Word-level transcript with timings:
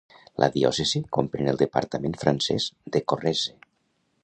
La 0.43 0.47
diòcesi 0.53 1.01
comprèn 1.17 1.51
el 1.51 1.59
departament 1.61 2.17
francès 2.25 2.67
de 2.97 3.05
Corrèze. 3.13 3.57